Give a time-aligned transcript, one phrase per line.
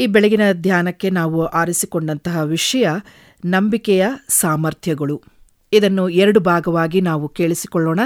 [0.00, 2.88] ಈ ಬೆಳಗಿನ ಧ್ಯಾನಕ್ಕೆ ನಾವು ಆರಿಸಿಕೊಂಡಂತಹ ವಿಷಯ
[3.44, 5.22] ನಂಬಿಕೆಯ ಸಾಮರ್ಥ್ಯಗಳು.
[5.72, 8.00] ಇದನ್ನು ಎರಡು ಭಾಗವಾಗಿ ನಾವು ಕೇಳಿಸಿಕೊಳ್ಳೋಣ.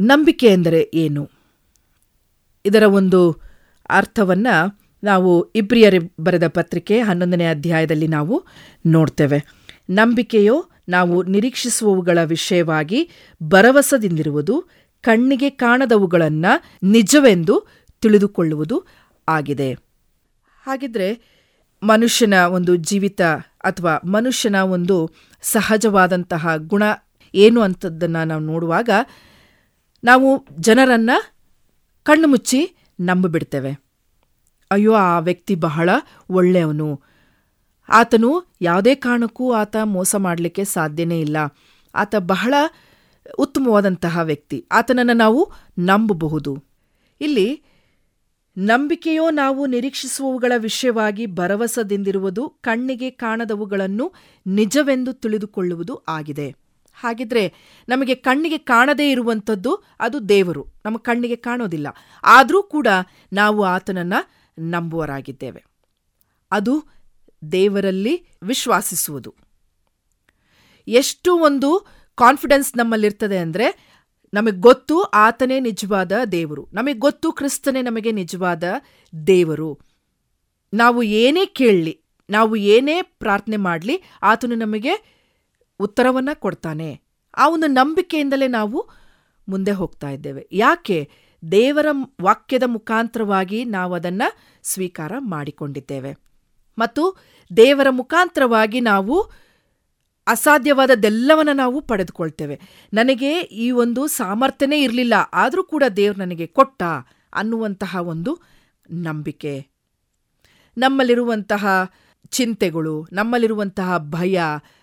[0.00, 1.30] ನಂಬಿಕೆ ಎಂದರೆ ಏನು?
[2.66, 3.40] ಇದರ ಒಂದು
[3.88, 8.44] ಅರ್ಥವನ್ನು ನಾವು ಇಬ್ರಿಯರಿ ಬರೆದ ಪತ್ರಿಕೆ ಹನ್ನೊಂದನೇ ಅಧ್ಯಾಯದಲ್ಲಿ ನಾವು
[8.86, 9.44] ನೋಡ್ತೇವೆ.
[9.90, 13.10] ನಂಬಿಕೆಯು ನಾವು ನಿರೀಕ್ಷಿಸುವವುಗಳ ವಿಷಯವಾಗಿ
[13.42, 14.64] ಭರವಸದಿಂದಿರುವುದು,
[15.02, 17.66] ಕಣ್ಣಿಗೆ ಕಾಣದವುಗಳನ್ನು ನಿಜವೆಂದು
[18.00, 18.84] ತಿಳಿದುಕೊಳ್ಳುವುದು
[19.28, 19.85] ಆಗಿದೆ.
[20.66, 21.36] ಹಾಗಿದ್ರೆ
[21.82, 23.20] ಮನುಷ್ಯನ ಒಂದು ಜೀವಿತ
[23.64, 25.10] ಅಥವಾ ಮನುಷ್ಯನ ಒಂದು
[25.42, 26.82] ಸಹಜವಾದಂತಹ ಗುಣ
[27.34, 28.90] ಏನು ಅಂಥದ್ದನ್ನು ನಾವು ನೋಡುವಾಗ
[30.04, 31.34] ನಾವು ಜನರನ್ನು
[32.02, 33.86] ಕಣ್ಣು ಮುಚ್ಚಿ ನಂಬಿಬಿಡ್ತೇವೆ.
[34.70, 35.90] ಅಯ್ಯೋ, ಆ ವ್ಯಕ್ತಿ ಬಹಳ
[36.30, 37.00] ಒಳ್ಳೆಯವನು.
[37.88, 41.36] ಆತನು ಯಾವುದೇ ಕಾರಣಕ್ಕೂ ಆತ ಮೋಸ ಮಾಡಲಿಕ್ಕೆ ಸಾಧ್ಯನೇ ಇಲ್ಲ.
[41.94, 42.54] ಆತ ಬಹಳ
[43.38, 44.66] ಉತ್ತಮವಾದಂತಹ ವ್ಯಕ್ತಿ.
[44.72, 46.64] ಆತನನ್ನು ನಾವು ನಂಬಬಹುದು.
[47.20, 47.62] ಇಲ್ಲಿ
[48.58, 54.12] ನಂಬಿಕೆಯೋ ನಾವು ನಿರೀಕ್ಷಿಸುವವುಗಳ ವಿಷಯವಾಗಿ ಭರವಸದಿಂದಿರುವುದು ಕಣ್ಣಿಗೆ ಕಾಣದವುಗಳನ್ನು
[54.46, 56.54] ನಿಜವೆಂದು ತಿಳಿದುಕೊಳ್ಳುವುದು ಆಗಿದೆ.
[56.94, 57.54] ಹಾಗಿದ್ರೆ
[57.88, 60.66] ನಮಗೆ ಕಣ್ಣಿಗೆ ಕಾಣದೇ ಇರುವಂಥದ್ದು ಅದು ದೇವರು.
[60.84, 61.86] ನಮ್ಮ ಕಣ್ಣಿಗೆ ಕಾಣೋದಿಲ್ಲ.
[62.22, 62.86] ಆದರೂ ಕೂಡ
[63.32, 64.14] ನಾವು ಆತನನ್ನ
[64.58, 65.64] ನಂಬುವರಾಗಿದ್ದೇವೆ.
[66.52, 66.84] ಅದು
[67.52, 69.34] ದೇವರಲ್ಲಿ ವಿಶ್ವಾಸಿಸುವುದು.
[70.88, 73.95] ಎಷ್ಟು ಒಂದು ಕಾನ್ಫಿಡೆನ್ಸ್ ನಮ್ಮಲ್ಲಿರ್ತದೆ ಅಂದರೆ
[74.36, 76.68] ನಮಗೆ ಗೊತ್ತು ಆತನೇ ನಿಜವಾದ ದೇವರು.
[76.72, 78.64] ನಮಗೆ ಗೊತ್ತು ಕ್ರಿಸ್ತನೇ ನಮಗೆ ನಿಜವಾದ
[79.26, 79.78] ದೇವರು.
[80.74, 82.00] ನಾವು ಏನೇ ಕೇಳಲಿ,
[82.30, 85.16] ನಾವು ಏನೇ ಪ್ರಾರ್ಥನೆ ಮಾಡಲಿ, ಆತನು ನಮಗೆ
[85.80, 87.00] ಉತ್ತರವನ್ನು ಕೊಡ್ತಾನೆ.
[87.36, 88.88] ಆ ಒಂದು ನಂಬಿಕೆಯಿಂದಲೇ ನಾವು
[89.48, 90.48] ಮುಂದೆ ಹೋಗ್ತಾ ಇದ್ದೇವೆ.
[90.52, 91.10] ಯಾಕೆ?
[91.52, 91.86] ದೇವರ
[92.22, 96.16] ವಾಕ್ಯದ ಮುಖಾಂತರವಾಗಿ ನಾವು ಅದನ್ನು ಸ್ವೀಕಾರ ಮಾಡಿಕೊಂಡಿದ್ದೇವೆ.
[96.78, 97.16] ಮತ್ತು
[97.56, 99.45] ದೇವರ ಮುಖಾಂತರವಾಗಿ ನಾವು
[100.26, 102.60] ಅಸಾಧ್ಯವಾದದ್ದೆಲ್ಲವನ್ನು ನಾವು ಪಡೆದುಕೊಳ್ತೇವೆ.
[102.92, 106.82] ನನಗೆ ಈ ಒಂದು ಸಾಮರ್ಥ್ಯನೇ ಇರಲಿಲ್ಲ, ಆದರೂ ಕೂಡ ದೇವ್ರು ನನಗೆ ಕೊಟ್ಟ
[107.34, 108.42] ಅನ್ನುವಂತಹ ಒಂದು
[108.90, 109.66] ನಂಬಿಕೆ.
[110.78, 111.92] ನಮ್ಮಲ್ಲಿರುವಂತಹ
[112.28, 114.40] ಚಿಂತೆಗಳು, ನಮ್ಮಲ್ಲಿರುವಂತಹ ಭಯ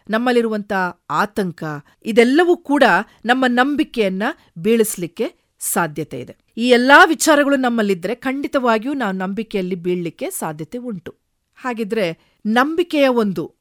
[0.10, 1.64] ನಮ್ಮಲ್ಲಿರುವಂತಹ ಆತಂಕ,
[2.06, 2.84] ಇದೆಲ್ಲವೂ ಕೂಡ
[3.26, 4.24] ನಮ್ಮ ನಂಬಿಕೆಯನ್ನ
[4.58, 6.38] ಬೀಳಿಸ್ಲಿಕ್ಕೆ ಸಾಧ್ಯತೆ ಇದೆ.
[6.58, 11.16] ಈ ಎಲ್ಲಾ ವಿಚಾರಗಳು ನಮ್ಮಲ್ಲಿದ್ದರೆ ಖಂಡಿತವಾಗಿಯೂ ನಾವು ನಂಬಿಕೆಯಲ್ಲಿ ಬೀಳಲಿಕ್ಕೆ ಸಾಧ್ಯತೆ ಉಂಟು.
[11.56, 13.56] ಹಾಗಿದ್ರೆ ನಂಬಿಕೆಯ ಒಂದು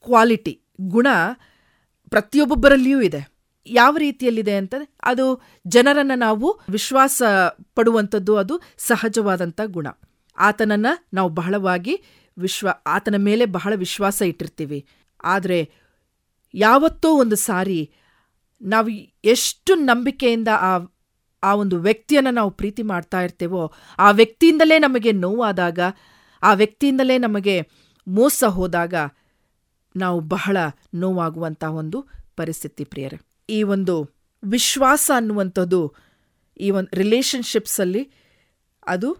[0.00, 1.06] ಕ್ವಾಲಿಟಿ ಗುಣ
[2.10, 3.34] ಪ್ರತಿಯೊಬ್ಬೊಬ್ಬರಲ್ಲಿಯೂ ಇದೆ.
[3.66, 7.22] ಯಾವ ರೀತಿಯಲ್ಲಿದೆ ಅಂತ ಅದು ಜನರನ್ನು ನಾವು ವಿಶ್ವಾಸ
[7.74, 9.86] ಪಡುವಂಥದ್ದು ಅದು ಸಹಜವಾದಂಥ ಗುಣ.
[10.38, 12.02] ಆತನನ್ನು ನಾವು ಬಹಳವಾಗಿ
[12.38, 14.86] ವಿಶ್ವ, ಆತನ ಮೇಲೆ ಬಹಳ ವಿಶ್ವಾಸ ಇಟ್ಟಿರ್ತೀವಿ.
[15.24, 15.70] ಆದರೆ
[16.54, 17.90] ಯಾವತ್ತೋ ಒಂದು ಸಾರಿ
[18.62, 18.88] ನಾವು
[19.24, 20.78] ಎಷ್ಟು ನಂಬಿಕೆಯಿಂದ ಆ
[21.44, 25.78] ಆ ಒಂದು ವ್ಯಕ್ತಿಯನ್ನು ನಾವು ಪ್ರೀತಿ ಮಾಡ್ತಾ ಇರ್ತೇವೋ, ಆ ವ್ಯಕ್ತಿಯಿಂದಲೇ ನಮಗೆ ನೋವಾದಾಗ,
[26.42, 27.68] ಆ ವ್ಯಕ್ತಿಯಿಂದಲೇ ನಮಗೆ
[28.08, 28.94] ಮೋಸ ಹೋದಾಗ
[29.96, 30.56] ನಾವು ಬಹಳ
[30.94, 32.06] ನೋವಾಗುವಂಥ ಒಂದು
[32.36, 33.18] ಪರಿಸ್ಥಿತಿ ಪ್ರಿಯರೇ.
[33.48, 34.10] ಈ ಒಂದು
[34.44, 35.94] ವಿಶ್ವಾಸ ಅನ್ನುವಂಥದ್ದು,
[36.60, 38.12] ಈ ಒಂದು ರಿಲೇಷನ್ಶಿಪ್ಸಲ್ಲಿ
[38.86, 39.16] ಅದು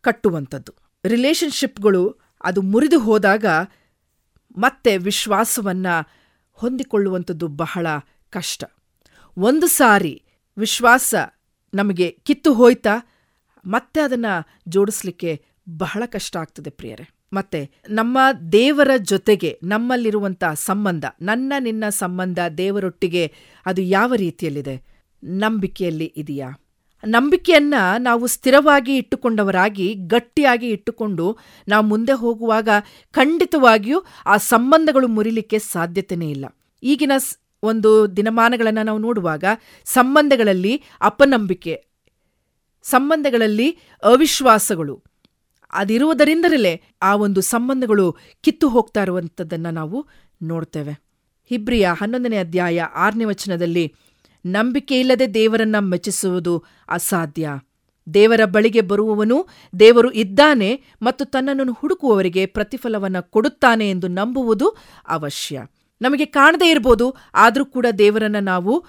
[0.00, 0.74] ಕಟ್ಟುವಂಥದ್ದು.
[1.04, 3.44] ರಿಲೇಷನ್ಶಿಪ್ಗಳು ಅದು ಮುರಿದು ಹೋದಾಗ
[4.58, 6.10] ಮತ್ತೆ ವಿಶ್ವಾಸವನ್ನು
[6.52, 7.86] ಹೊಂದಿಕೊಳ್ಳುವಂಥದ್ದು ಬಹಳ
[8.30, 8.64] ಕಷ್ಟ.
[9.36, 10.22] ಒಂದು ಸಾರಿ
[10.58, 11.14] ವಿಶ್ವಾಸ
[11.74, 12.90] ನಮಗೆ ಕಿತ್ತು ಹೋಯ್ತಾ
[13.66, 15.44] ಮತ್ತೆ ಅದನ್ನು ಜೋಡಿಸ್ಲಿಕ್ಕೆ
[15.76, 17.17] ಬಹಳ ಕಷ್ಟ ಆಗ್ತದೆ ಪ್ರಿಯರೇ.
[17.32, 18.18] ಮತ್ತೆ ನಮ್ಮ
[18.52, 23.32] ದೇವರ ಜೊತೆಗೆ ನಮ್ಮಲ್ಲಿರುವಂಥ ಸಂಬಂಧ, ನನ್ನ ನಿನ್ನ ಸಂಬಂಧ ದೇವರೊಟ್ಟಿಗೆ
[23.66, 24.76] ಅದು ಯಾವ ರೀತಿಯಲ್ಲಿದೆ?
[25.24, 26.50] ನಂಬಿಕೆಯಲ್ಲಿ ಇದೆಯಾ?
[27.06, 32.68] ನಂಬಿಕೆಯನ್ನ ನಾವು ಸ್ಥಿರವಾಗಿ ಇಟ್ಟುಕೊಂಡವರಾಗಿ, ಗಟ್ಟಿಯಾಗಿ ಇಟ್ಟುಕೊಂಡು ನಾವು ಮುಂದೆ ಹೋಗುವಾಗ
[33.12, 36.46] ಖಂಡಿತವಾಗಿಯೂ ಆ ಸಂಬಂಧಗಳು ಮುರಿಲಿಕ್ಕೆ ಸಾಧ್ಯತೆನೇ ಇಲ್ಲ.
[36.82, 37.12] ಈಗಿನ
[37.62, 39.44] ಒಂದು ದಿನಮಾನಗಳನ್ನು ನಾವು ನೋಡುವಾಗ
[39.84, 41.84] ಸಂಬಂಧಗಳಲ್ಲಿ ಅಪನಂಬಿಕೆ,
[42.82, 43.70] ಸಂಬಂಧಗಳಲ್ಲಿ
[44.02, 45.02] ಅವಿಶ್ವಾಸಗಳು
[45.72, 50.06] ಅದಿರುವುದರಿಂದಲೇ ಆ ಒಂದು ಸಂಬಂಧಗಳು ಕಿತ್ತು ಹೋಗ್ತಾ ಇರುವಂಥದ್ದನ್ನು ನಾವು
[50.42, 50.92] ನೋಡ್ತೇವೆ.
[51.48, 53.94] ಹಿಬ್ರಿಯ ಹನ್ನೊಂದನೇ ಅಧ್ಯಾಯ ಆರನೇ ವಚನದಲ್ಲಿ
[54.46, 57.50] ನಂಬಿಕೆಯಿಲ್ಲದೆ ದೇವರನ್ನ ಮೆಚ್ಚಿಸುವುದು ಅಸಾಧ್ಯ.
[58.14, 59.46] ದೇವರ ಬಳಿಗೆ ಬರುವವನು
[59.80, 64.76] ದೇವರು ಇದ್ದಾನೆ ಮತ್ತು ತನ್ನನ್ನು ಹುಡುಕುವವರಿಗೆ ಪ್ರತಿಫಲವನ್ನು ಕೊಡುತ್ತಾನೆ ಎಂದು ನಂಬುವುದು
[65.08, 65.62] ಅವಶ್ಯ.
[66.02, 68.84] ನಮಗೆ ಕಾಣದೇ ಇರ್ಬೋದು, ಆದರೂ ಕೂಡ ದೇವರನ್ನ ನಾವು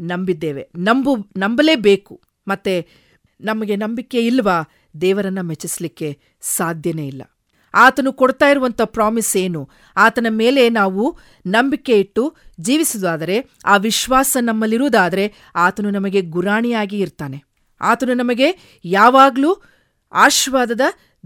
[0.00, 0.68] ನಂಬಿದ್ದೇವೆ.
[0.76, 2.20] ನಂಬು, ನಂಬಲೇಬೇಕು.
[2.48, 2.88] ಮತ್ತೆ
[3.40, 4.62] ನಮಗೆ ನಂಬಿಕೆ ಇಲ್ವಾ?
[5.00, 7.22] ದೇವರನ್ನ ಮೆಚ್ಚಿಸ್ಲಿಕ್ಕೆ ಸಾಧ್ಯನೇ ಇಲ್ಲ.
[7.74, 9.68] ಆತನು ಕೊಡ್ತಾ ಇರುವಂಥ ಪ್ರಾಮಿಸ್ ಏನು?
[9.96, 17.44] ಆತನ ಮೇಲೆ ನಾವು ನಂಬಿಕೆ ಇಟ್ಟು ಜೀವಿಸುವುದಾದರೆ, ಆ ವಿಶ್ವಾಸ ನಮ್ಮಲ್ಲಿರುವುದಾದರೆ ಆತನು ನಮಗೆ ಗುರಾಣಿಯಾಗಿ ಇರ್ತಾನೆ.
[17.80, 19.62] ಆತನು ನಮಗೆ ಯಾವಾಗಲೂ
[20.12, 20.80] ಆಶೀರ್ವಾದದ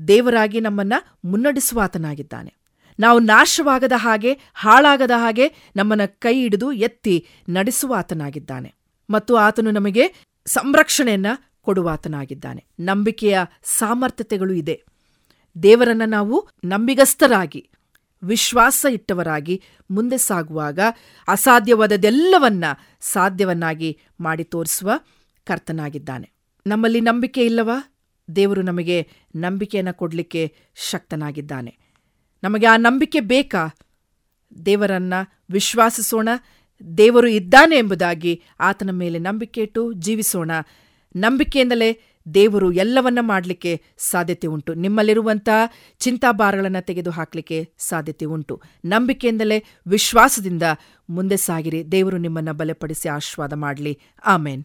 [0.08, 0.92] ದೇವರಾಗಿ ನಮ್ಮನ್ನ
[1.24, 2.54] ಮುನ್ನಡೆಸುವ ಆತನಾಗಿದ್ದಾನೆ.
[3.00, 8.74] ನಾವು ನಾಶವಾಗದ ಹಾಗೆ, ಹಾಳಾಗದ ಹಾಗೆ ನಮ್ಮನ್ನ ಕೈ ಹಿಡಿದು ಎತ್ತಿ ನಡೆಸುವ ಆತನಾಗಿದ್ದಾನೆ.
[9.10, 10.14] ಮತ್ತು ಆತನು ನಮಗೆ
[10.46, 11.26] ಸಂರಕ್ಷಣೆಯನ್ನ
[11.66, 12.64] ಕೊಡುವಾತನಾಗಿದ್ದಾನೆ.
[12.80, 14.84] ನಂಬಿಕೆಯ ಸಾಮರ್ಥ್ಯತೆಗಳು ಇದೆ.
[15.62, 17.70] ದೇವರನ್ನ ನಾವು ನಂಬಿಗಸ್ತರಾಗಿ
[18.22, 20.78] ವಿಶ್ವಾಸ ಇಟ್ಟವರಾಗಿ ಮುಂದೆ ಸಾಗುವಾಗ
[21.28, 22.64] ಅಸಾಧ್ಯವಾದದೆಲ್ಲವನ್ನ
[23.00, 24.90] ಸಾಧ್ಯವನ್ನಾಗಿ ಮಾಡಿ ತೋರಿಸುವ
[25.44, 26.32] ಕರ್ತನಾಗಿದ್ದಾನೆ.
[26.66, 27.94] ನಮ್ಮಲ್ಲಿ ನಂಬಿಕೆ ಇಲ್ಲವಾ?
[28.36, 31.78] ದೇವರು ನಮಗೆ ನಂಬಿಕೆಯನ್ನು ಕೊಡಲಿಕ್ಕೆ ಶಕ್ತನಾಗಿದ್ದಾನೆ.
[32.44, 33.69] ನಮಗೆ ಆ ನಂಬಿಕೆ ಬೇಕಾ?
[34.66, 35.14] ದೇವರನ್ನ
[35.50, 36.28] ವಿಶ್ವಾಸಿಸೋಣ,
[36.98, 40.50] ದೇವರು ಇದ್ದಾನೆ ಎಂಬುದಾಗಿ ಆತನ ಮೇಲೆ ನಂಬಿಕೆ ಇಟ್ಟು ಜೀವಿಸೋಣ
[41.17, 42.00] ನಂಬಿಕೆಯಿಂದಲೇ
[42.35, 44.75] ದೇವರು ಎಲ್ಲವನ್ನ ಮಾಡಲಿಕ್ಕೆ ಸಾಧ್ಯತೆ ಉಂಟು.
[44.75, 45.49] ನಿಮ್ಮಲ್ಲಿರುವಂಥ
[45.99, 48.62] ಚಿಂತಾಭಾರಗಳನ್ನು ತೆಗೆದು ಹಾಕಲಿಕ್ಕೆ ಸಾಧ್ಯತೆ ಉಂಟು.
[48.85, 50.62] ನಂಬಿಕೆಯಿಂದಲೇ ವಿಶ್ವಾಸದಿಂದ
[51.11, 51.93] ಮುಂದೆ ಸಾಗಿರಿ.
[51.93, 53.99] ದೇವರು ನಿಮ್ಮನ್ನು ಬಲಪಡಿಸಿ ಆಶೀರ್ವಾದ ಮಾಡಲಿ.
[54.26, 54.64] ಆಮೇನ್.